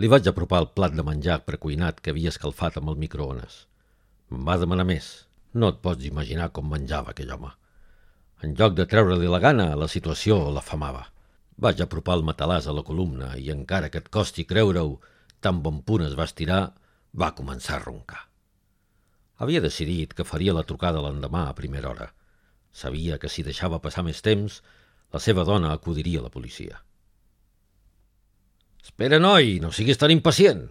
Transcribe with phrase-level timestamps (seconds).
[0.00, 3.66] Li vaig apropar el plat de menjar precuinat que havia escalfat amb el microones.
[4.32, 5.08] Em va demanar més.
[5.52, 7.50] No et pots imaginar com menjava aquell home.
[8.42, 11.02] En lloc de treure-li la gana, la situació l'afamava.
[11.60, 14.96] Vaig apropar el matalàs a la columna i encara que et costi creure-ho,
[15.44, 16.62] tan bon punt es va estirar,
[17.12, 18.22] va començar a roncar.
[19.44, 22.08] Havia decidit que faria la trucada l'endemà a primera hora.
[22.72, 24.62] Sabia que si deixava passar més temps,
[25.12, 26.80] la seva dona acudiria a la policia.
[28.92, 30.66] Espera, noi, no siguis tan impacient.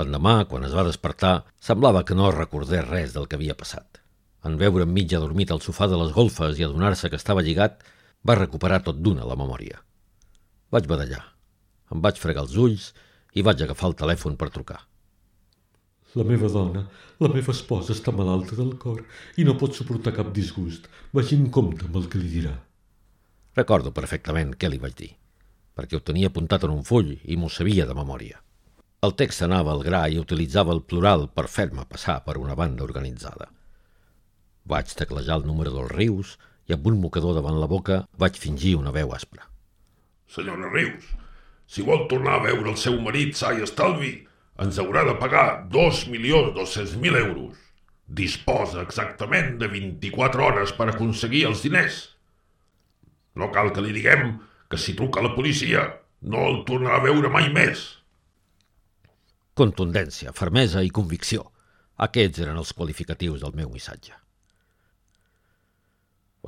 [0.00, 4.00] L'endemà, quan es va despertar, semblava que no recordés res del que havia passat.
[4.48, 7.84] En veure mig adormit al sofà de les golfes i adonar-se que estava lligat,
[8.24, 9.84] va recuperar tot d'una la memòria.
[10.72, 11.22] Vaig badallar.
[11.92, 12.88] Em vaig fregar els ulls
[13.36, 14.80] i vaig agafar el telèfon per trucar.
[16.16, 16.88] La meva dona,
[17.20, 19.04] la meva esposa està malalta del cor
[19.36, 20.88] i no pot suportar cap disgust.
[21.12, 22.56] Vagi en compte amb el que li dirà.
[23.60, 25.16] Recordo perfectament què li vaig dir
[25.76, 28.40] perquè ho tenia apuntat en un full i m'ho sabia de memòria.
[29.02, 32.84] El text anava al gra i utilitzava el plural per fer-me passar per una banda
[32.86, 33.48] organitzada.
[34.68, 36.36] Vaig teclejar el número dels rius
[36.70, 39.48] i amb un mocador davant la boca vaig fingir una veu aspra.
[40.30, 41.08] Senyora Rius,
[41.66, 44.12] si vol tornar a veure el seu marit sa i estalvi,
[44.62, 47.58] ens haurà de pagar 2.200.000 euros.
[48.06, 52.00] Disposa exactament de 24 hores per aconseguir els diners.
[53.34, 54.36] No cal que li diguem
[54.72, 55.82] que si truca la policia
[56.32, 57.82] no el tornarà a veure mai més.
[59.52, 61.50] Contundència, fermesa i convicció.
[62.00, 64.14] Aquests eren els qualificatius del meu missatge.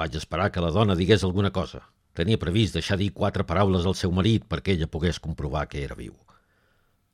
[0.00, 1.82] Vaig esperar que la dona digués alguna cosa.
[2.16, 5.98] Tenia previst deixar dir quatre paraules al seu marit perquè ella pogués comprovar que era
[5.98, 6.14] viu.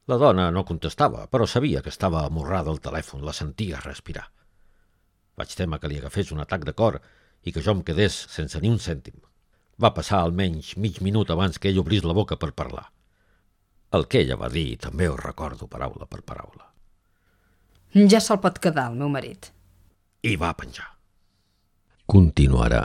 [0.06, 4.28] La dona no contestava, però sabia que estava amorrada al telèfon, la sentia respirar.
[5.34, 7.00] Vaig temer que li agafés un atac de cor
[7.42, 9.18] i que jo em quedés sense ni un cèntim.
[9.80, 12.86] Va passar almenys mig minut abans que ell obrís la boca per parlar.
[13.96, 16.66] El que ella va dir també ho recordo paraula per paraula.
[18.12, 19.50] Ja se'l pot quedar, el meu marit.
[20.22, 20.86] I va penjar.
[22.06, 22.84] Continuarà.